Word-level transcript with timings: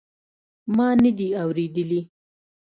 ما 0.75 0.87
ندي 1.01 1.27
اورېدلي. 1.41 2.01